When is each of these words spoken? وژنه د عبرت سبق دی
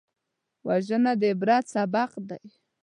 وژنه 0.67 1.11
د 1.21 1.21
عبرت 1.31 1.65
سبق 1.73 2.11
دی 2.29 2.45